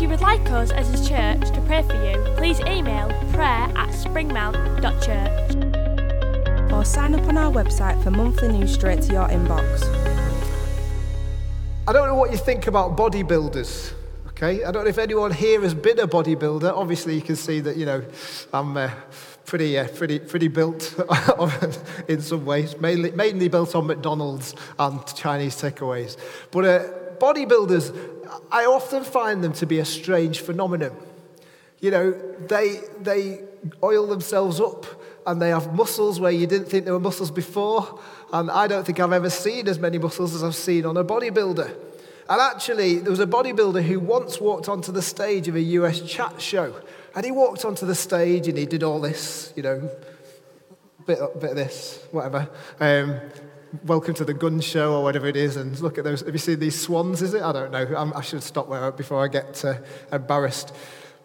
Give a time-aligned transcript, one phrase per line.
[0.00, 3.68] If you would like us as a church to pray for you, please email prayer
[3.76, 6.72] at springmount.church.
[6.72, 9.82] or sign up on our website for monthly news straight to your inbox.
[11.86, 13.92] I don't know what you think about bodybuilders.
[14.28, 16.72] Okay, I don't know if anyone here has been a bodybuilder.
[16.74, 18.02] Obviously, you can see that you know
[18.54, 18.90] I'm uh,
[19.44, 20.98] pretty, uh, pretty, pretty built
[22.08, 22.74] in some ways.
[22.80, 26.16] Mainly, mainly built on McDonald's and Chinese takeaways.
[26.50, 26.84] But uh,
[27.20, 27.94] bodybuilders,
[28.50, 30.96] I often find them to be a strange phenomenon.
[31.80, 32.10] You know,
[32.48, 33.40] they they
[33.82, 34.86] oil themselves up
[35.26, 38.00] and they have muscles where you didn't think there were muscles before.
[38.32, 41.04] And I don't think I've ever seen as many muscles as I've seen on a
[41.04, 41.76] bodybuilder.
[42.28, 46.00] And actually, there was a bodybuilder who once walked onto the stage of a US
[46.00, 46.74] chat show.
[47.14, 49.90] And he walked onto the stage and he did all this, you know,
[51.06, 52.48] bit, bit of this, whatever.
[52.78, 53.20] Um,
[53.84, 55.56] welcome to the gun show or whatever it is.
[55.56, 56.20] And look at those.
[56.20, 57.42] Have you seen these swans, is it?
[57.42, 57.86] I don't know.
[57.96, 59.74] I'm, I should stop where, before I get uh,
[60.12, 60.74] embarrassed.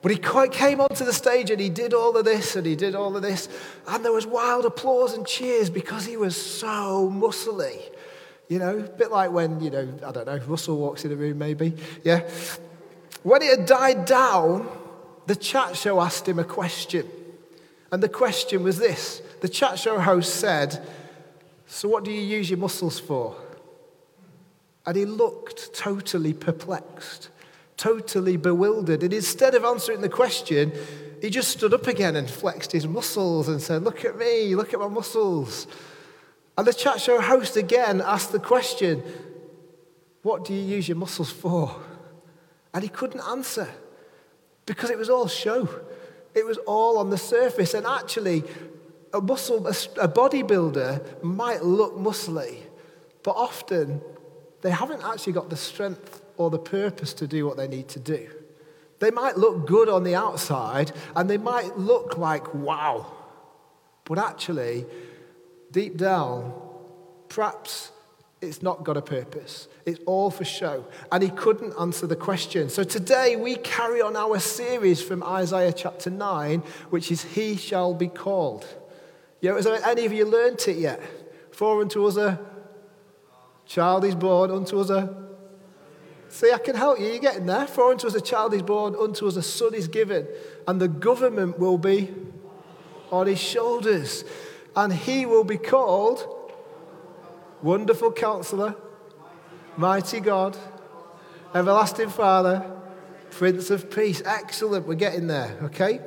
[0.02, 2.76] But he quite came onto the stage and he did all of this and he
[2.76, 3.50] did all of this.
[3.88, 7.82] And there was wild applause and cheers because he was so muscly.
[8.48, 11.16] You know, a bit like when, you know, I don't know, Russell walks in a
[11.16, 11.74] room maybe.
[12.04, 12.30] Yeah.
[13.24, 14.70] When it had died down,
[15.26, 17.10] the chat show asked him a question.
[17.92, 20.86] And the question was this the chat show host said,
[21.68, 23.36] So what do you use your muscles for?
[24.86, 27.30] And he looked totally perplexed,
[27.78, 29.04] totally bewildered.
[29.04, 30.72] And instead of answering the question,
[31.22, 34.74] he just stood up again and flexed his muscles and said, Look at me, look
[34.74, 35.66] at my muscles.
[36.58, 39.04] And the chat show host again asked the question,
[40.22, 41.82] What do you use your muscles for?
[42.74, 43.68] And he couldn't answer
[44.66, 45.68] because it was all show.
[46.36, 47.74] It was all on the surface.
[47.74, 48.44] And actually,
[49.16, 52.58] a muscle, a, bodybuilder might look muscly,
[53.24, 54.02] but often
[54.62, 58.00] they haven't actually got the strength or the purpose to do what they need to
[58.00, 58.28] do.
[59.00, 63.06] They might look good on the outside and they might look like wow,
[64.04, 64.86] but actually,
[65.72, 66.54] deep down,
[67.30, 67.92] perhaps
[68.42, 69.70] it's not got a purpose.
[69.86, 70.86] It's all for show.
[71.10, 72.70] And he couldn't answer the question.
[72.70, 76.60] So today we carry on our series from Isaiah chapter 9,
[76.90, 78.68] which is He Shall Be Called.
[79.46, 81.00] You know, has any of you learnt it yet?
[81.52, 82.40] For unto us a
[83.68, 85.24] child is born, unto us a.
[86.30, 87.06] See, I can help you.
[87.06, 87.68] You're getting there.
[87.68, 90.28] For unto us a child is born, unto us a son is given,
[90.68, 92.12] and the government will be
[93.12, 94.24] on his shoulders.
[94.76, 96.28] And he will be called
[97.62, 98.76] Wonderful Counselor,
[99.78, 100.58] Mighty God,
[101.54, 102.66] Everlasting Father,
[103.30, 104.24] Prince of Peace.
[104.26, 106.02] Excellent, we're getting there, okay?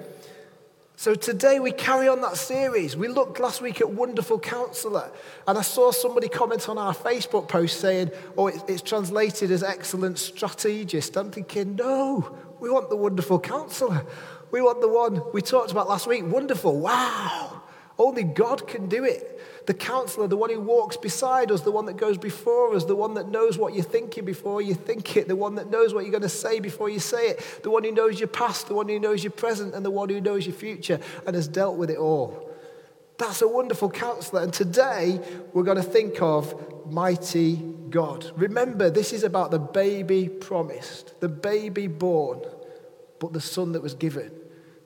[0.99, 2.97] So today we carry on that series.
[2.97, 5.13] We looked last week at Wonderful Counselor,
[5.47, 10.19] and I saw somebody comment on our Facebook post saying, oh, it's translated as excellent
[10.19, 11.17] strategist.
[11.17, 14.05] I'm thinking, no, we want the Wonderful Counselor.
[14.51, 16.25] We want the one we talked about last week.
[16.27, 17.58] Wonderful, wow.
[17.99, 19.67] Only God can do it.
[19.67, 22.95] The counselor, the one who walks beside us, the one that goes before us, the
[22.95, 26.05] one that knows what you're thinking before you think it, the one that knows what
[26.05, 28.75] you're going to say before you say it, the one who knows your past, the
[28.75, 31.77] one who knows your present, and the one who knows your future and has dealt
[31.77, 32.49] with it all.
[33.19, 34.43] That's a wonderful counselor.
[34.43, 35.21] And today
[35.53, 37.57] we're going to think of mighty
[37.91, 38.31] God.
[38.37, 42.43] Remember, this is about the baby promised, the baby born,
[43.19, 44.38] but the son that was given.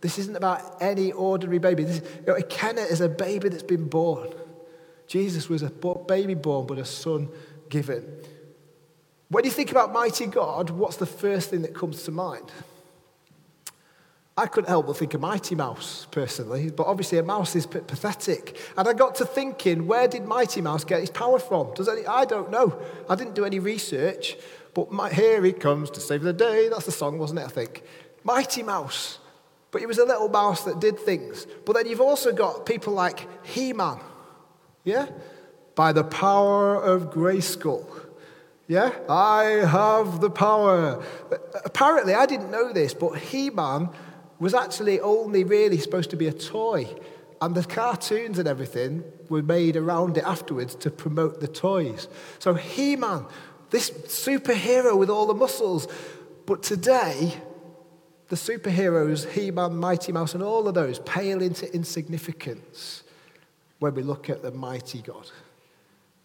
[0.02, 1.84] This isn't about any ordinary baby.
[1.84, 4.34] This, you know, Kenneth is a baby that's been born.
[5.06, 7.28] Jesus was a baby born, but a son
[7.68, 8.04] given.
[9.28, 12.50] When you think about mighty God, what's the first thing that comes to mind?
[14.36, 18.58] I couldn't help but think of Mighty Mouse, personally, but obviously a mouse is pathetic.
[18.78, 21.74] And I got to thinking, where did Mighty Mouse get his power from?
[21.74, 22.80] Does any, I don't know.
[23.10, 24.36] I didn't do any research,
[24.72, 26.70] but my, here he comes to save the day.
[26.70, 27.82] That's the song, wasn't it, I think?
[28.24, 29.18] Mighty Mouse.
[29.72, 31.46] But he was a little mouse that did things.
[31.64, 33.98] But then you've also got people like He Man.
[34.84, 35.08] Yeah?
[35.74, 37.86] By the power of Grayskull.
[38.68, 38.92] Yeah?
[39.08, 41.02] I have the power.
[41.64, 43.88] Apparently, I didn't know this, but He Man
[44.38, 46.86] was actually only really supposed to be a toy.
[47.40, 52.08] And the cartoons and everything were made around it afterwards to promote the toys.
[52.40, 53.24] So, He Man,
[53.70, 55.88] this superhero with all the muscles.
[56.44, 57.40] But today,
[58.32, 63.02] the superheroes, He Man, Mighty Mouse, and all of those pale into insignificance
[63.78, 65.30] when we look at the mighty God.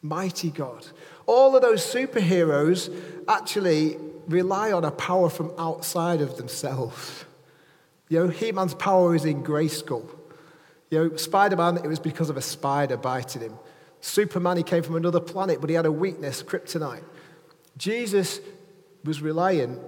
[0.01, 0.87] Mighty God.
[1.25, 2.95] All of those superheroes
[3.27, 3.97] actually
[4.29, 7.25] rely on a power from outside of themselves.
[8.07, 10.07] You know, He Man's power is in Grayskull.
[10.89, 13.59] You know, Spider Man, it was because of a spider biting him.
[13.99, 17.03] Superman, he came from another planet, but he had a weakness, kryptonite.
[17.75, 18.39] Jesus
[19.03, 19.81] was reliant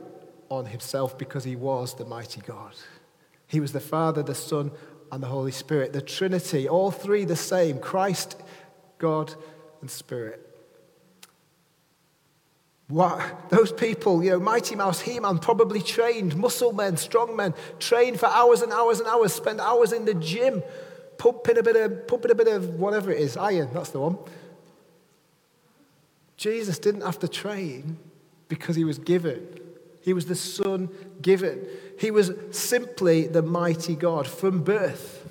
[0.50, 2.74] on himself because he was the mighty God.
[3.48, 4.72] He was the Father, the Son,
[5.12, 5.94] and the Holy Spirit.
[5.94, 8.42] The Trinity, all three the same Christ,
[8.98, 9.34] God,
[9.82, 10.46] and Spirit.
[12.88, 13.50] What?
[13.50, 18.20] Those people, you know, Mighty Mouse, He Man, probably trained, muscle men, strong men, trained
[18.20, 20.64] for hours and hours and hours, spend hours in the gym,
[21.20, 24.18] pumping a bit of, pumping a bit of whatever it is, iron, that's the one.
[26.36, 27.98] Jesus didn't have to train
[28.48, 29.48] because he was given.
[30.02, 30.90] He was the Son
[31.22, 31.68] given.
[31.98, 35.30] He was simply the mighty God from birth.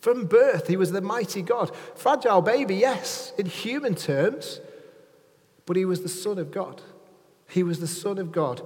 [0.00, 1.74] From birth, he was the mighty God.
[1.94, 4.60] Fragile baby, yes, in human terms,
[5.66, 6.82] but he was the Son of God.
[7.48, 8.60] He was the Son of God,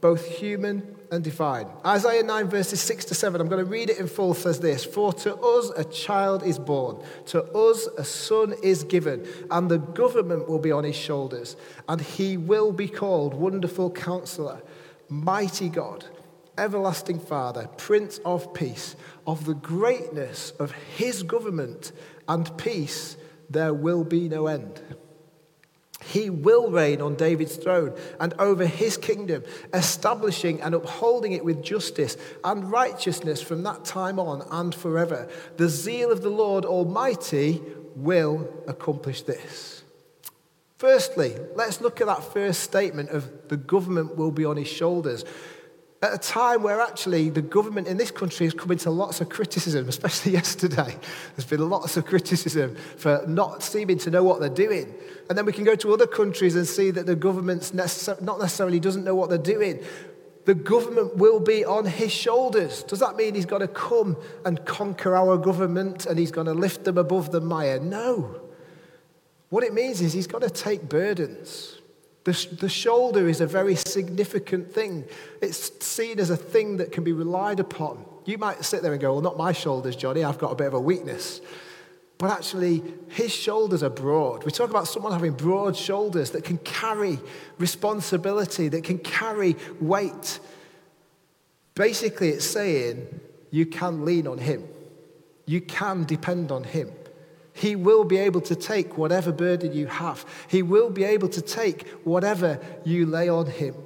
[0.00, 1.66] both human and divine.
[1.84, 4.84] Isaiah 9, verses 6 to 7, I'm going to read it in full, says this
[4.84, 9.78] For to us a child is born, to us a son is given, and the
[9.78, 11.56] government will be on his shoulders,
[11.88, 14.62] and he will be called Wonderful Counselor,
[15.08, 16.06] Mighty God,
[16.56, 18.96] Everlasting Father, Prince of Peace.
[19.26, 21.92] Of the greatness of his government
[22.28, 23.16] and peace,
[23.48, 24.80] there will be no end.
[26.04, 29.42] He will reign on David's throne and over his kingdom,
[29.72, 35.28] establishing and upholding it with justice and righteousness from that time on and forever.
[35.56, 37.62] The zeal of the Lord Almighty
[37.96, 39.73] will accomplish this.
[40.84, 45.24] Firstly, let's look at that first statement of the government will be on his shoulders
[46.02, 49.30] at a time where actually the government in this country has come into lots of
[49.30, 50.94] criticism, especially yesterday.
[51.34, 54.94] There's been lots of criticism for not seeming to know what they're doing.
[55.30, 58.38] And then we can go to other countries and see that the government necess- not
[58.38, 59.82] necessarily doesn't know what they're doing.
[60.44, 62.82] The government will be on his shoulders.
[62.82, 66.52] Does that mean he's got to come and conquer our government and he's going to
[66.52, 67.80] lift them above the mire?
[67.80, 68.43] No.
[69.54, 71.78] What it means is he's got to take burdens.
[72.24, 75.04] The, the shoulder is a very significant thing.
[75.40, 78.04] It's seen as a thing that can be relied upon.
[78.24, 80.66] You might sit there and go, Well, not my shoulders, Johnny, I've got a bit
[80.66, 81.40] of a weakness.
[82.18, 84.42] But actually, his shoulders are broad.
[84.42, 87.20] We talk about someone having broad shoulders that can carry
[87.56, 90.40] responsibility, that can carry weight.
[91.76, 93.20] Basically, it's saying
[93.52, 94.64] you can lean on him,
[95.46, 96.90] you can depend on him.
[97.54, 100.26] He will be able to take whatever burden you have.
[100.48, 103.76] He will be able to take whatever you lay on him.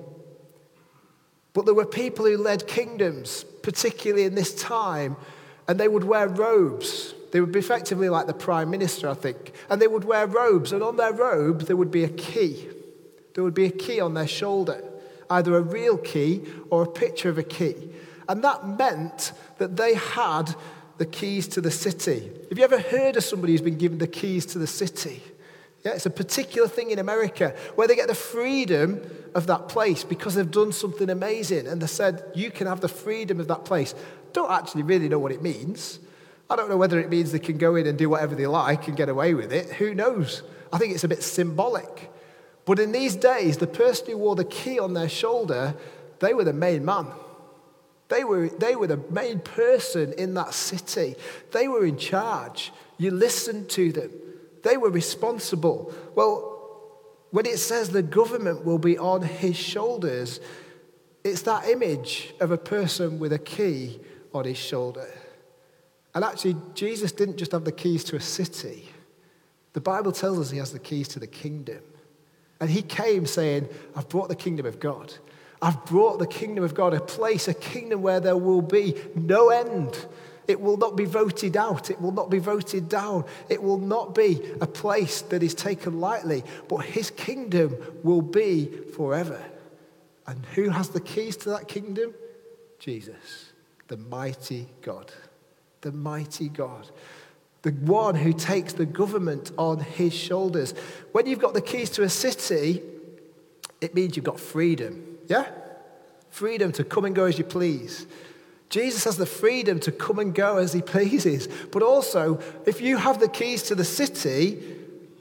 [1.53, 5.17] But there were people who led kingdoms, particularly in this time,
[5.69, 7.15] and they would wear robes.
[7.31, 9.53] They would be effectively like the prime minister, I think.
[9.69, 12.69] And they would wear robes, and on their robe, there would be a key.
[13.35, 14.82] There would be a key on their shoulder,
[15.29, 17.91] either a real key or a picture of a key.
[18.31, 20.55] And that meant that they had
[20.99, 22.31] the keys to the city.
[22.49, 25.23] Have you ever heard of somebody who's been given the keys to the city?
[25.85, 29.00] Yeah, it's a particular thing in America where they get the freedom
[29.35, 32.89] of that place because they've done something amazing and they said, You can have the
[32.89, 33.95] freedom of that place.
[34.33, 36.00] Don't actually really know what it means.
[36.50, 38.88] I don't know whether it means they can go in and do whatever they like
[38.88, 39.71] and get away with it.
[39.75, 40.43] Who knows?
[40.73, 42.11] I think it's a bit symbolic.
[42.64, 45.75] But in these days, the person who wore the key on their shoulder,
[46.19, 47.07] they were the main man.
[48.09, 51.15] They were, they were the main person in that city.
[51.53, 52.73] They were in charge.
[52.97, 54.11] You listened to them.
[54.62, 55.93] They were responsible.
[56.15, 56.55] Well,
[57.31, 60.41] when it says the government will be on his shoulders,
[61.23, 64.00] it's that image of a person with a key
[64.33, 65.09] on his shoulder.
[66.15, 68.88] And actually, Jesus didn't just have the keys to a city.
[69.75, 71.83] The Bible tells us he has the keys to the kingdom.
[72.61, 75.15] And he came saying, I've brought the kingdom of God.
[75.61, 79.50] I've brought the kingdom of God, a place, a kingdom where there will be no
[79.50, 80.07] end.
[80.47, 81.91] It will not be voted out.
[81.91, 83.25] It will not be voted down.
[83.49, 88.67] It will not be a place that is taken lightly, but his kingdom will be
[88.95, 89.43] forever.
[90.27, 92.15] And who has the keys to that kingdom?
[92.79, 93.53] Jesus,
[93.88, 95.12] the mighty God.
[95.81, 96.88] The mighty God.
[97.62, 100.73] The one who takes the government on his shoulders.
[101.12, 102.83] When you've got the keys to a city,
[103.81, 105.08] it means you've got freedom.
[105.28, 105.49] Yeah?
[106.30, 108.06] Freedom to come and go as you please.
[108.70, 111.49] Jesus has the freedom to come and go as he pleases.
[111.70, 114.62] But also, if you have the keys to the city,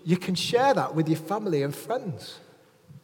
[0.03, 2.39] you can share that with your family and friends.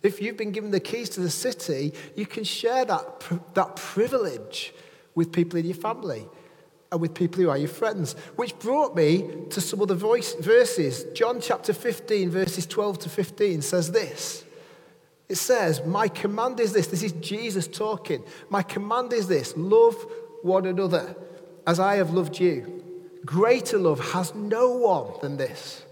[0.02, 4.74] If you've been given the keys to the city, you can share that, that privilege
[5.16, 6.26] with people in your family
[6.92, 8.14] and with people who are your friends.
[8.36, 11.06] Which brought me to some of the voice, verses.
[11.14, 14.44] John chapter 15, verses 12 to 15 says this.
[15.30, 16.88] It says, My command is this.
[16.88, 18.24] This is Jesus talking.
[18.50, 19.96] My command is this love
[20.42, 21.16] one another
[21.66, 22.84] as I have loved you.
[23.26, 25.86] Greater love has no one than this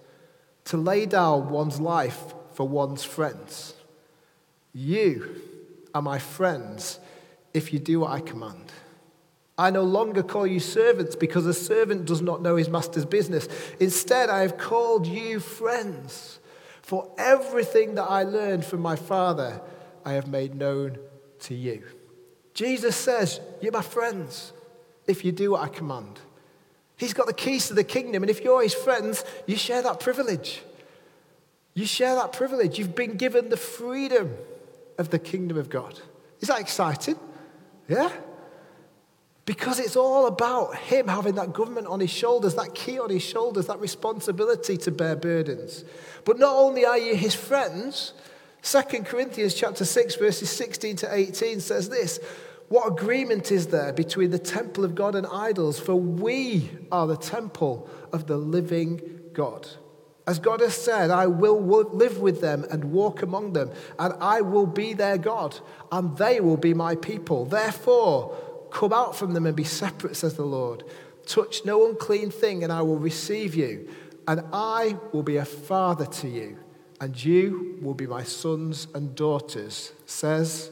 [0.66, 3.74] to lay down one's life for one's friends.
[4.74, 5.42] You
[5.94, 7.00] are my friends
[7.54, 8.72] if you do what I command.
[9.58, 13.48] I no longer call you servants because a servant does not know his master's business.
[13.80, 16.40] Instead, I have called you friends.
[16.92, 19.62] For everything that I learned from my Father,
[20.04, 20.98] I have made known
[21.44, 21.84] to you.
[22.54, 24.52] Jesus says, You're my friends
[25.08, 26.20] if you do what I command.
[26.98, 30.02] He's got the keys to the kingdom, and if you're his friends, you share that
[30.02, 30.64] privilege.
[31.76, 32.78] You share that privilege.
[32.78, 34.36] You've been given the freedom
[34.98, 35.98] of the kingdom of God.
[36.42, 37.16] Is that exciting?
[37.88, 38.12] Yeah?
[39.46, 43.24] Because it's all about him having that government on his shoulders, that key on his
[43.24, 45.84] shoulders, that responsibility to bear burdens.
[46.26, 48.14] But not only are you his friends,
[48.62, 52.20] 2 Corinthians chapter 6 verses 16 to 18 says this,
[52.70, 55.78] what agreement is there between the temple of God and idols?
[55.78, 59.02] For we are the temple of the living
[59.34, 59.68] God.
[60.26, 61.60] As God has said, I will
[61.92, 65.60] live with them and walk among them, and I will be their God,
[65.92, 67.44] and they will be my people.
[67.44, 68.38] Therefore,
[68.72, 70.84] Come out from them and be separate, says the Lord.
[71.26, 73.90] Touch no unclean thing, and I will receive you.
[74.28, 76.58] And I will be a father to you,
[77.00, 80.72] and you will be my sons and daughters, says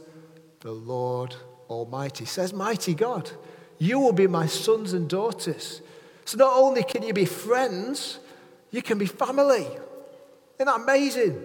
[0.62, 1.36] the Lord
[1.70, 2.25] Almighty.
[2.25, 3.32] Says mighty God.
[3.77, 5.82] You will be my sons and daughters.
[6.25, 8.20] So not only can you be friends,
[8.72, 9.65] you can be family.
[9.65, 11.41] Isn't that amazing?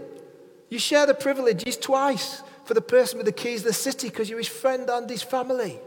[0.69, 4.29] You share the privileges twice for the person with the keys of the city because
[4.29, 5.79] you're his friend and his family.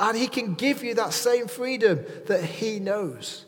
[0.00, 3.44] And he can give you that same freedom that he knows.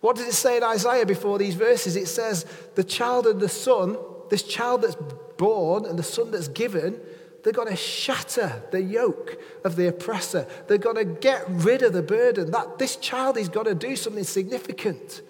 [0.00, 1.94] What does it say in Isaiah before these verses?
[1.94, 3.98] It says, the child and the son,
[4.30, 4.96] this child that's
[5.36, 7.00] born and the son that's given,
[7.42, 10.48] they're going to shatter the yoke of the oppressor.
[10.66, 12.50] They're going to get rid of the burden.
[12.50, 15.20] That this child is going to do something significant.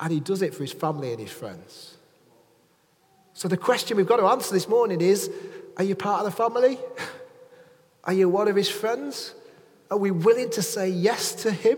[0.00, 1.98] And he does it for his family and his friends.
[3.34, 5.30] So the question we've got to answer this morning is
[5.76, 6.78] are you part of the family?
[8.04, 9.32] Are you one of his friends?
[9.92, 11.76] Are we willing to say yes to him?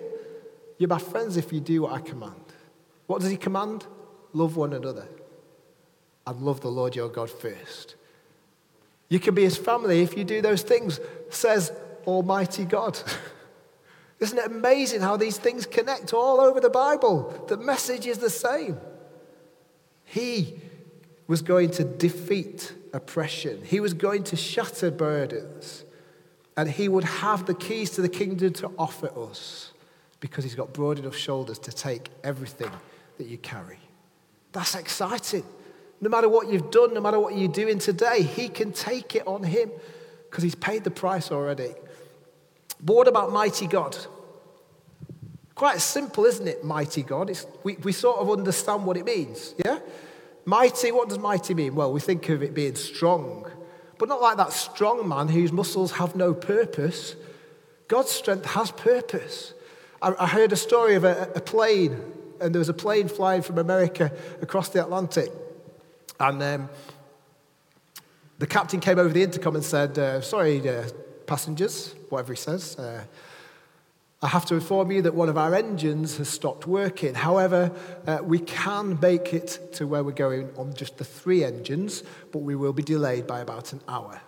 [0.79, 2.45] You're my friends if you do what I command.
[3.09, 3.89] What does he command?
[4.33, 5.09] Love one another
[6.25, 7.97] and love the Lord your God first.
[9.09, 11.73] You can be his family if you do those things, says
[12.07, 12.97] Almighty God.
[14.21, 17.45] Isn't it amazing how these things connect all over the Bible?
[17.49, 18.79] The message is the same.
[20.05, 20.61] He
[21.27, 25.84] was going to defeat oppression, he was going to shatter burdens.
[26.57, 29.73] And he would have the keys to the kingdom to offer us
[30.21, 32.71] because he's got broad enough shoulders to take everything
[33.19, 33.79] that you carry.
[34.53, 35.45] That's exciting.
[36.01, 39.27] No matter what you've done, no matter what you're doing today, he can take it
[39.27, 39.71] on him
[40.31, 41.75] because he's paid the price already.
[42.81, 43.97] But what about mighty God?
[45.55, 47.31] Quite simple, isn't it, mighty God?
[47.31, 49.79] It's, we, we sort of understand what it means, yeah?
[50.45, 51.75] Mighty, what does mighty mean?
[51.75, 53.51] Well, we think of it being strong,
[53.99, 57.17] but not like that strong man whose muscles have no purpose.
[57.89, 59.55] God's strength has purpose.
[60.01, 62.01] I, I heard a story of a, a plane,
[62.41, 65.31] and there was a plane flying from America across the Atlantic.
[66.21, 66.69] And um,
[68.39, 70.89] the captain came over the intercom and said, uh, Sorry, uh,
[71.27, 72.79] passengers, whatever he says.
[72.79, 73.05] Uh,
[74.25, 77.13] I have to inform you that one of our engines has stopped working.
[77.13, 77.71] However,
[78.07, 82.03] uh, we can make it to where we're going on just the three engines,
[82.33, 84.23] but we will be delayed by about an hour.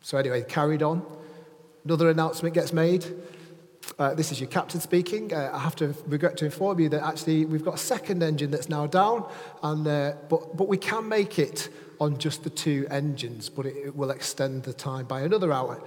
[0.00, 1.06] So, anyway, carried on.
[1.84, 3.06] Another announcement gets made.
[3.96, 5.32] Uh, this is your captain speaking.
[5.32, 8.50] Uh, I have to regret to inform you that actually we've got a second engine
[8.50, 9.30] that's now down,
[9.62, 11.68] and, uh, but, but we can make it
[12.00, 15.80] on just the two engines, but it, it will extend the time by another hour.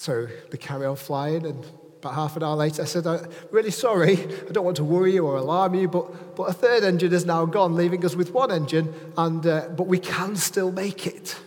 [0.00, 1.62] So they carry on flying, and
[1.98, 4.16] about half an hour later, I said, I'm really sorry,
[4.48, 7.26] I don't want to worry you or alarm you, but, but a third engine is
[7.26, 11.38] now gone, leaving us with one engine, and, uh, but we can still make it.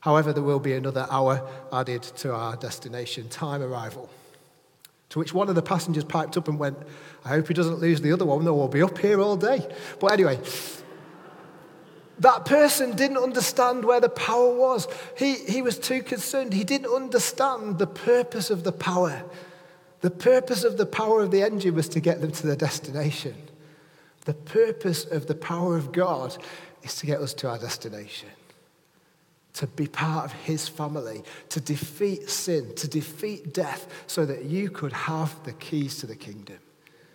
[0.00, 1.40] However, there will be another hour
[1.72, 4.10] added to our destination time arrival.
[5.08, 6.76] To which one of the passengers piped up and went,
[7.24, 9.66] I hope he doesn't lose the other one, though we'll be up here all day.
[9.98, 10.38] But anyway,
[12.20, 14.88] that person didn't understand where the power was.
[15.16, 16.52] He, he was too concerned.
[16.52, 19.22] He didn't understand the purpose of the power.
[20.00, 23.34] The purpose of the power of the engine was to get them to their destination.
[24.24, 26.36] The purpose of the power of God
[26.82, 28.28] is to get us to our destination,
[29.54, 34.70] to be part of his family, to defeat sin, to defeat death, so that you
[34.70, 36.58] could have the keys to the kingdom,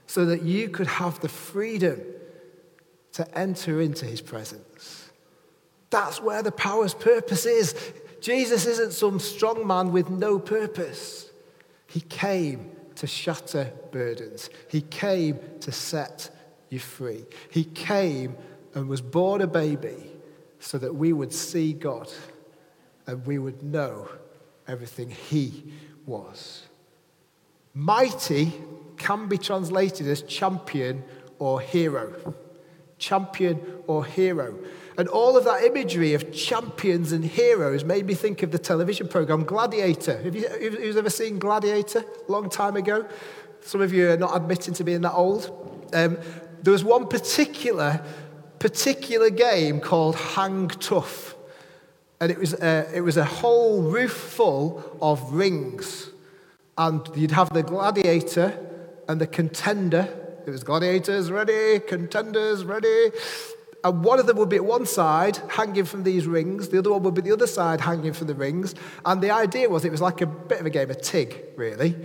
[0.07, 2.01] so that you could have the freedom
[3.13, 5.10] to enter into his presence.
[5.89, 7.75] That's where the power's purpose is.
[8.20, 11.29] Jesus isn't some strong man with no purpose.
[11.88, 16.29] He came to shatter burdens, He came to set
[16.70, 17.25] you free.
[17.51, 18.36] He came
[18.74, 20.12] and was born a baby
[20.60, 22.12] so that we would see God
[23.05, 24.08] and we would know
[24.67, 25.74] everything He
[26.05, 26.63] was.
[27.74, 28.53] Mighty
[28.98, 31.03] can be translated as champion
[31.39, 32.34] or hero.
[33.03, 34.57] Champion or hero.
[34.98, 39.07] And all of that imagery of champions and heroes made me think of the television
[39.07, 40.22] program Gladiator.
[40.22, 42.05] Have you who's ever seen Gladiator?
[42.27, 43.05] Long time ago.
[43.62, 45.41] Some of you are not admitting to being that old.
[45.93, 46.17] Um,
[46.62, 48.01] there was one particular,
[48.60, 51.36] particular game called Hang Tough.
[52.22, 56.10] And it was, a, it was a whole roof full of rings.
[56.77, 58.57] And you'd have the gladiator
[59.10, 60.07] and the contender.
[60.45, 63.12] It was gladiators ready, contenders ready.
[63.83, 66.69] And one of them would be at one side, hanging from these rings.
[66.69, 68.75] The other one would be the other side, hanging from the rings.
[69.05, 71.95] And the idea was it was like a bit of a game of tig, really,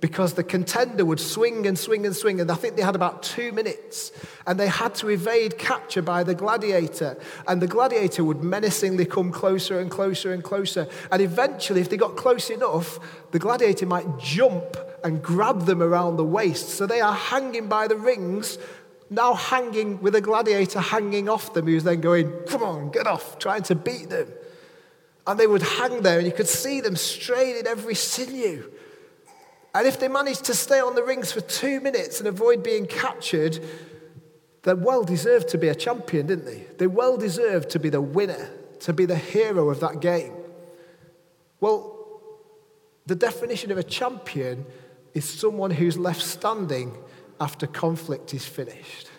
[0.00, 2.40] because the contender would swing and swing and swing.
[2.40, 4.12] And I think they had about two minutes.
[4.46, 7.18] And they had to evade capture by the gladiator.
[7.48, 10.88] And the gladiator would menacingly come closer and closer and closer.
[11.10, 13.00] And eventually, if they got close enough,
[13.32, 14.76] the gladiator might jump
[15.06, 16.70] and grab them around the waist.
[16.70, 18.58] So they are hanging by the rings
[19.08, 23.38] now hanging with a gladiator hanging off them, who's then going, Come on, get off,
[23.38, 24.28] trying to beat them.
[25.26, 28.70] And they would hang there, and you could see them straining every sinew.
[29.74, 32.86] And if they managed to stay on the rings for two minutes and avoid being
[32.86, 33.64] captured,
[34.62, 36.66] they well deserved to be a champion, didn't they?
[36.78, 40.32] They well deserved to be the winner, to be the hero of that game.
[41.60, 41.92] Well,
[43.06, 44.66] the definition of a champion
[45.16, 46.94] is someone who's left standing
[47.40, 49.10] after conflict is finished.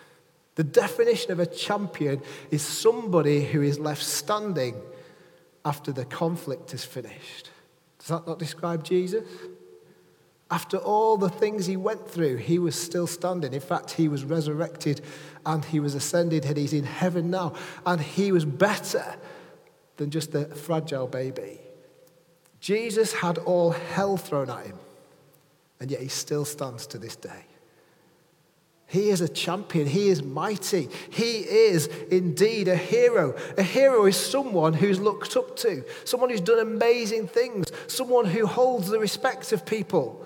[0.54, 4.80] The definition of a champion is somebody who is left standing
[5.64, 7.50] after the conflict is finished.
[7.98, 9.24] Does that not describe Jesus?
[10.52, 13.52] After all the things he went through, he was still standing.
[13.52, 15.00] In fact, he was resurrected
[15.44, 17.54] and he was ascended and he's in heaven now.
[17.84, 19.16] And he was better
[19.96, 21.58] than just a fragile baby.
[22.60, 24.78] Jesus had all hell thrown at him,
[25.80, 27.44] and yet he still stands to this day.
[28.88, 29.86] He is a champion.
[29.86, 30.88] He is mighty.
[31.10, 33.36] He is indeed a hero.
[33.58, 38.46] A hero is someone who's looked up to, someone who's done amazing things, someone who
[38.46, 40.24] holds the respect of people.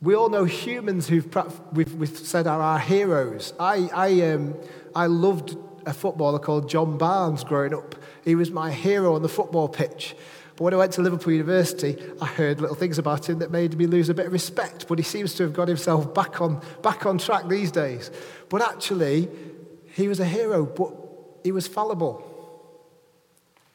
[0.00, 1.28] We all know humans who've
[1.72, 3.52] we've, we've said are our heroes.
[3.60, 4.54] I, I, um,
[4.94, 7.96] I loved a footballer called John Barnes growing up.
[8.24, 10.16] He was my hero on the football pitch.
[10.56, 13.76] But when I went to Liverpool University, I heard little things about him that made
[13.76, 14.86] me lose a bit of respect.
[14.86, 18.10] But he seems to have got himself back on, back on track these days.
[18.48, 19.28] But actually,
[19.94, 20.92] he was a hero, but
[21.42, 22.30] he was fallible.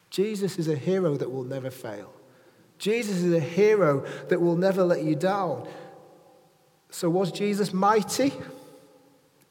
[0.09, 2.13] Jesus is a hero that will never fail.
[2.77, 5.67] Jesus is a hero that will never let you down.
[6.89, 8.31] So, was Jesus mighty?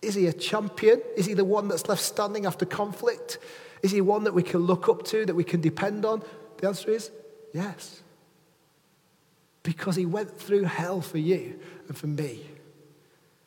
[0.00, 1.02] Is he a champion?
[1.16, 3.38] Is he the one that's left standing after conflict?
[3.82, 6.22] Is he one that we can look up to, that we can depend on?
[6.58, 7.10] The answer is
[7.52, 8.02] yes.
[9.62, 11.58] Because he went through hell for you
[11.88, 12.40] and for me.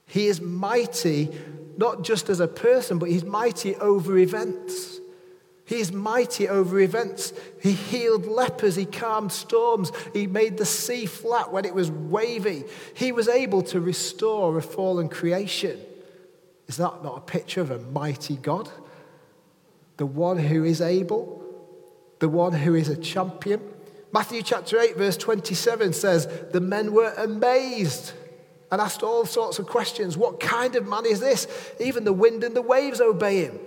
[0.06, 1.30] He is mighty,
[1.78, 5.00] not just as a person, but he's mighty over events.
[5.66, 7.32] He is mighty over events.
[7.62, 8.76] He healed lepers.
[8.76, 9.92] He calmed storms.
[10.12, 12.66] He made the sea flat when it was wavy.
[12.94, 15.80] He was able to restore a fallen creation.
[16.68, 18.70] Is that not a picture of a mighty God?
[19.96, 21.42] The one who is able
[22.22, 23.60] the one who is a champion.
[24.14, 28.14] Matthew chapter 8, verse 27 says, The men were amazed
[28.72, 30.18] and asked all sorts of questions.
[30.18, 31.48] What kind of man is this?
[31.80, 33.60] Even the wind and the waves obey him.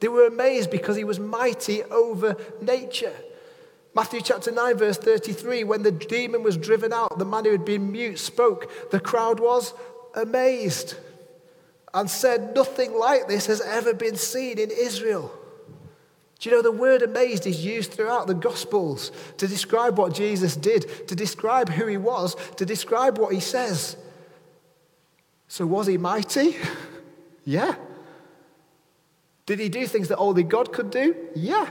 [0.00, 3.14] They were amazed because he was mighty over nature.
[3.94, 7.64] Matthew chapter 9, verse 33 when the demon was driven out, the man who had
[7.64, 8.90] been mute spoke.
[8.90, 9.74] The crowd was
[10.14, 10.96] amazed
[11.92, 15.32] and said, Nothing like this has ever been seen in Israel.
[16.42, 20.56] Do you know the word amazed is used throughout the Gospels to describe what Jesus
[20.56, 23.96] did, to describe who he was, to describe what he says.
[25.46, 26.56] So, was he mighty?
[27.44, 27.76] yeah.
[29.46, 31.14] Did he do things that only God could do?
[31.36, 31.68] Yeah.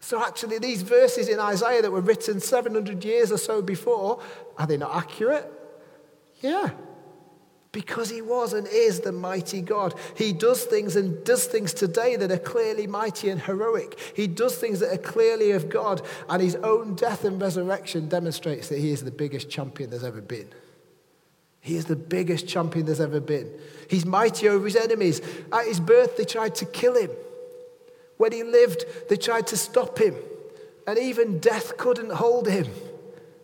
[0.00, 4.22] So, actually, these verses in Isaiah that were written 700 years or so before,
[4.56, 5.52] are they not accurate?
[6.40, 6.70] Yeah.
[7.70, 9.94] Because he was and is the mighty God.
[10.16, 13.98] He does things and does things today that are clearly mighty and heroic.
[14.16, 18.68] He does things that are clearly of God, and his own death and resurrection demonstrates
[18.68, 20.48] that he is the biggest champion there's ever been.
[21.60, 23.52] He is the biggest champion there's ever been.
[23.90, 25.20] He's mighty over his enemies.
[25.52, 27.10] At his birth, they tried to kill him.
[28.16, 30.14] When he lived, they tried to stop him.
[30.86, 32.66] And even death couldn't hold him.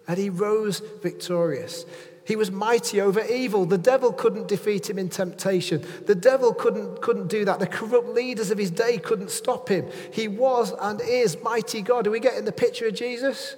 [0.09, 1.85] And he rose victorious.
[2.27, 3.67] He was mighty over evil.
[3.67, 5.85] The devil couldn't defeat him in temptation.
[6.07, 7.59] The devil couldn't, couldn't do that.
[7.59, 9.89] The corrupt leaders of his day couldn't stop him.
[10.13, 12.07] He was and is mighty God.
[12.07, 13.57] Are we getting the picture of Jesus?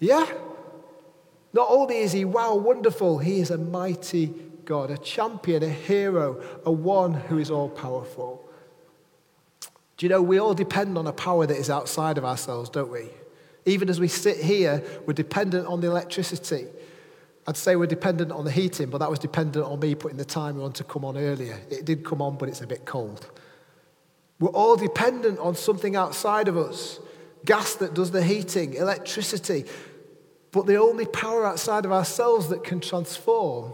[0.00, 0.26] Yeah?
[1.52, 4.34] Not only is he wow, wonderful, he is a mighty
[4.64, 8.48] God, a champion, a hero, a one who is all powerful.
[9.96, 12.90] Do you know, we all depend on a power that is outside of ourselves, don't
[12.90, 13.10] we?
[13.64, 16.66] Even as we sit here, we're dependent on the electricity.
[17.46, 20.24] I'd say we're dependent on the heating, but that was dependent on me putting the
[20.24, 21.58] timer on to come on earlier.
[21.70, 23.28] It did come on, but it's a bit cold.
[24.38, 27.00] We're all dependent on something outside of us
[27.44, 29.64] gas that does the heating, electricity.
[30.52, 33.72] But the only power outside of ourselves that can transform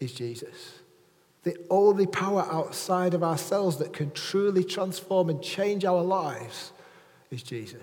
[0.00, 0.74] is Jesus.
[1.42, 6.72] The only power outside of ourselves that can truly transform and change our lives
[7.30, 7.80] is Jesus.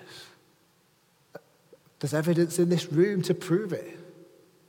[2.00, 3.98] There's evidence in this room to prove it.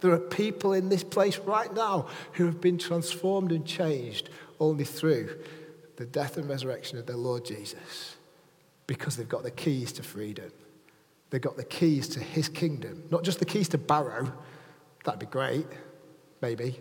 [0.07, 4.85] There are people in this place right now who have been transformed and changed only
[4.85, 5.37] through
[5.97, 8.15] the death and resurrection of their Lord Jesus
[8.87, 10.53] because they've got the keys to freedom.
[11.31, 14.33] They've got the keys to his kingdom, not just the keys to Barrow.
[15.03, 15.67] That'd be great,
[16.41, 16.79] maybe.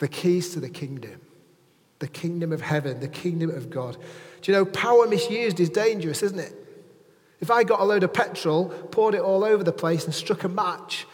[0.00, 1.22] The keys to the kingdom,
[2.00, 3.96] the kingdom of heaven, the kingdom of God.
[4.42, 6.52] Do you know, power misused is dangerous, isn't it?
[7.40, 10.44] If I got a load of petrol, poured it all over the place, and struck
[10.44, 11.06] a match,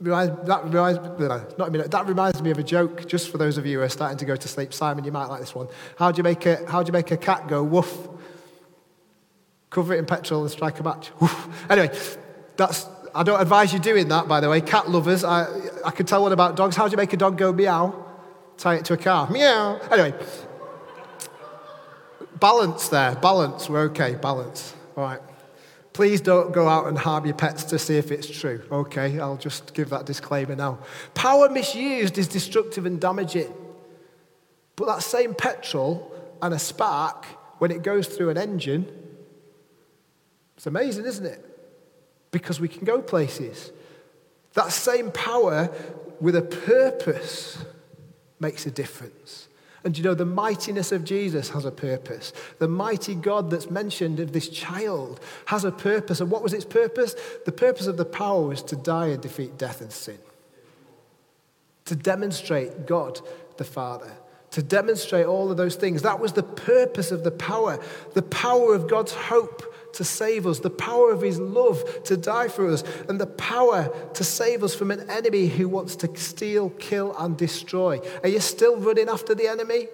[0.00, 3.84] that reminds, not that reminds me of a joke, just for those of you who
[3.84, 4.72] are starting to go to sleep.
[4.72, 5.68] Simon, you might like this one.
[5.98, 8.08] How do you make a, how do you make a cat go woof?
[9.70, 11.10] Cover it in petrol and strike a match.
[11.20, 11.48] Woof.
[11.68, 11.96] Anyway,
[12.56, 14.60] that's, I don't advise you doing that, by the way.
[14.60, 15.46] Cat lovers, I,
[15.84, 16.76] I can tell one about dogs.
[16.76, 18.04] How do you make a dog go meow?
[18.56, 19.28] Tie it to a car.
[19.30, 19.80] Meow.
[19.90, 20.14] Anyway,
[22.38, 23.14] balance there.
[23.16, 23.68] Balance.
[23.68, 24.14] We're okay.
[24.14, 24.74] Balance.
[24.96, 25.20] All right.
[25.98, 28.62] Please don't go out and harm your pets to see if it's true.
[28.70, 30.78] Okay, I'll just give that disclaimer now.
[31.14, 33.52] Power misused is destructive and damaging.
[34.76, 37.24] But that same petrol and a spark,
[37.58, 38.86] when it goes through an engine,
[40.56, 41.44] it's amazing, isn't it?
[42.30, 43.72] Because we can go places.
[44.52, 45.68] That same power
[46.20, 47.58] with a purpose
[48.38, 49.48] makes a difference.
[49.84, 52.32] And you know, the mightiness of Jesus has a purpose.
[52.58, 56.20] The mighty God that's mentioned of this child has a purpose.
[56.20, 57.14] And what was its purpose?
[57.44, 60.18] The purpose of the power was to die and defeat death and sin.
[61.86, 63.20] To demonstrate God
[63.56, 64.12] the Father.
[64.58, 66.02] To demonstrate all of those things.
[66.02, 67.78] That was the purpose of the power.
[68.14, 72.48] The power of God's hope to save us, the power of his love to die
[72.48, 76.70] for us, and the power to save us from an enemy who wants to steal,
[76.70, 78.00] kill, and destroy.
[78.24, 79.86] Are you still running after the enemy?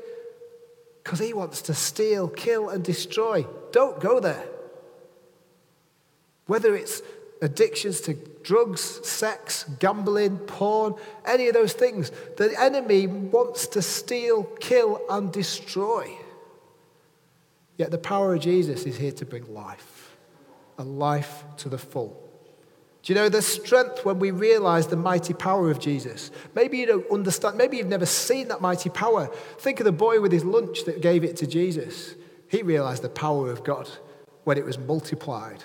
[1.03, 3.46] Because he wants to steal, kill, and destroy.
[3.70, 4.46] Don't go there.
[6.46, 7.03] Whether it's
[7.42, 10.94] addictions to drugs, sex, gambling, porn,
[11.26, 16.09] any of those things, the enemy wants to steal, kill, and destroy.
[17.76, 20.16] Yet the power of Jesus is here to bring life,
[20.78, 22.20] and life to the full.
[23.02, 26.30] Do you know the strength when we realize the mighty power of Jesus?
[26.54, 29.26] Maybe you don't understand, maybe you've never seen that mighty power.
[29.59, 32.14] Think of the boy with his lunch that gave it to Jesus.
[32.48, 33.90] He realized the power of God
[34.44, 35.64] when it was multiplied.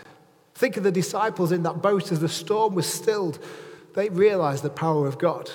[0.60, 3.40] Think of the disciples in that boat as the storm was stilled.
[3.94, 5.50] They realized the power of God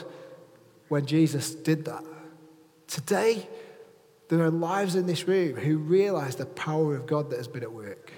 [0.88, 2.02] when Jesus did that.
[2.86, 3.46] Today,
[4.30, 7.62] there are lives in this room who realize the power of God that has been
[7.62, 8.12] at work,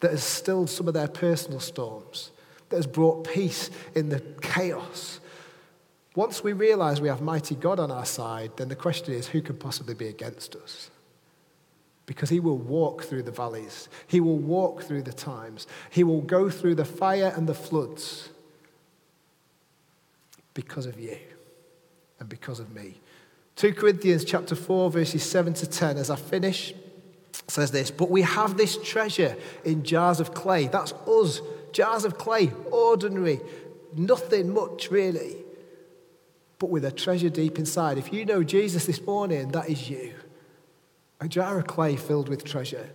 [0.00, 2.30] that has stilled some of their personal storms,
[2.70, 5.20] that has brought peace in the chaos.
[6.14, 9.42] Once we realize we have mighty God on our side, then the question is who
[9.42, 10.88] can possibly be against us?
[12.10, 16.22] Because he will walk through the valleys, he will walk through the times, he will
[16.22, 18.30] go through the fire and the floods
[20.52, 21.16] because of you
[22.18, 23.00] and because of me.
[23.54, 26.74] 2 Corinthians chapter 4, verses 7 to 10, as I finish,
[27.46, 30.66] says this But we have this treasure in jars of clay.
[30.66, 33.38] That's us, jars of clay, ordinary,
[33.94, 35.36] nothing much really,
[36.58, 37.98] but with a treasure deep inside.
[37.98, 40.12] If you know Jesus this morning, that is you.
[41.20, 42.90] A jar of clay filled with treasure.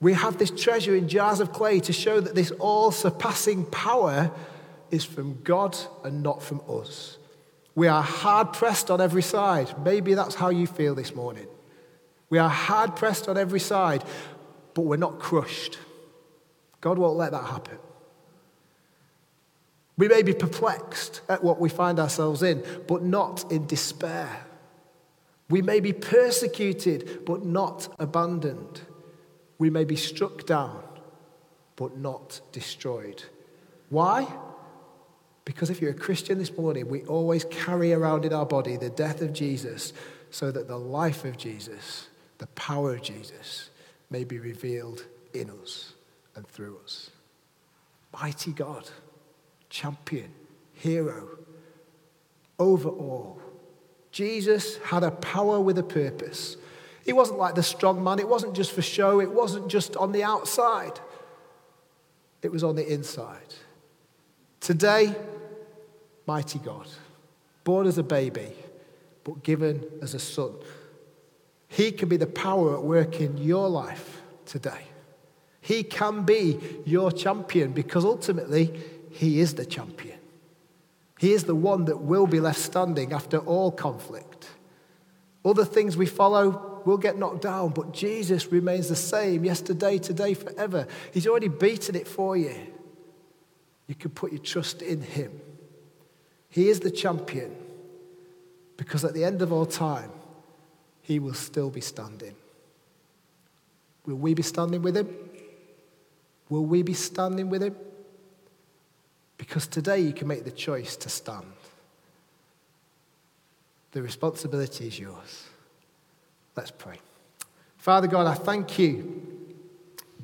[0.00, 4.30] We have this treasure in jars of clay to show that this all surpassing power
[4.90, 7.18] is from God and not from us.
[7.74, 9.74] We are hard pressed on every side.
[9.84, 11.46] Maybe that's how you feel this morning.
[12.28, 14.04] We are hard pressed on every side,
[14.74, 15.78] but we're not crushed.
[16.80, 17.78] God won't let that happen.
[19.96, 24.43] We may be perplexed at what we find ourselves in, but not in despair.
[25.50, 28.80] We may be persecuted, but not abandoned.
[29.58, 30.82] We may be struck down,
[31.76, 33.22] but not destroyed.
[33.90, 34.26] Why?
[35.44, 38.90] Because if you're a Christian this morning, we always carry around in our body the
[38.90, 39.92] death of Jesus
[40.30, 43.70] so that the life of Jesus, the power of Jesus,
[44.10, 45.04] may be revealed
[45.34, 45.92] in us
[46.34, 47.10] and through us.
[48.12, 48.88] Mighty God,
[49.68, 50.32] champion,
[50.72, 51.38] hero,
[52.58, 53.40] over all.
[54.14, 56.56] Jesus had a power with a purpose.
[57.04, 60.12] He wasn't like the strong man, it wasn't just for show, it wasn't just on
[60.12, 61.00] the outside,
[62.40, 63.56] it was on the inside.
[64.60, 65.16] Today,
[66.28, 66.86] mighty God,
[67.64, 68.52] born as a baby,
[69.24, 70.52] but given as a son.
[71.66, 74.82] He can be the power at work in your life today.
[75.60, 80.03] He can be your champion because ultimately, He is the champion.
[81.24, 84.46] He is the one that will be left standing after all conflict.
[85.42, 90.34] Other things we follow will get knocked down, but Jesus remains the same yesterday, today,
[90.34, 90.86] forever.
[91.14, 92.54] He's already beaten it for you.
[93.86, 95.40] You can put your trust in Him.
[96.50, 97.56] He is the champion
[98.76, 100.10] because at the end of all time,
[101.00, 102.34] He will still be standing.
[104.04, 105.08] Will we be standing with Him?
[106.50, 107.76] Will we be standing with Him?
[109.46, 111.44] Because today you can make the choice to stand.
[113.92, 115.44] The responsibility is yours.
[116.56, 116.96] Let's pray.
[117.76, 119.22] Father God, I thank you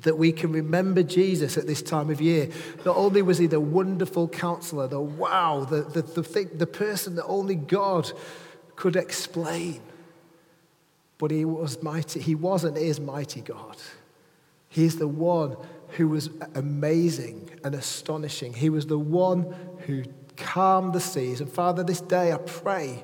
[0.01, 2.49] that we can remember Jesus at this time of year.
[2.83, 7.13] Not only was he the wonderful counselor, the wow, the, the, the, thing, the person
[7.17, 8.11] that only God
[8.75, 9.81] could explain,
[11.19, 12.19] but he was mighty.
[12.19, 13.77] He was and is mighty God.
[14.71, 15.57] He's the one
[15.97, 18.53] who was amazing and astonishing.
[18.53, 19.53] He was the one
[19.85, 20.03] who
[20.37, 21.41] calmed the seas.
[21.41, 23.03] And Father, this day I pray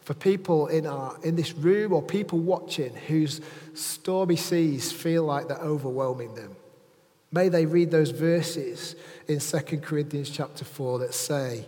[0.00, 3.40] for people in, our, in this room or people watching whose
[3.74, 6.54] stormy seas feel like they're overwhelming them.
[7.32, 8.94] May they read those verses
[9.26, 11.66] in 2 Corinthians chapter 4 that say,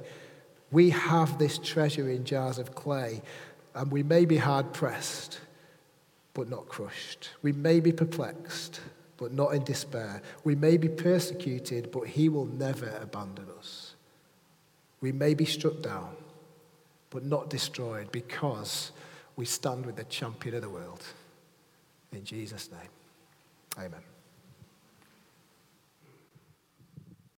[0.71, 3.21] We have this treasure in jars of clay,
[3.75, 5.41] and we may be hard pressed,
[6.35, 7.31] but not crushed.
[7.43, 8.81] We may be perplexed,
[9.17, 10.23] but not in despair.
[10.43, 13.95] We may be persecuted, but he will never abandon us.
[15.01, 16.17] We may be struck down
[17.15, 18.91] but not destroyed because
[19.37, 21.01] we stand with the champion of the world.
[22.11, 24.14] In Jesus' name, amen.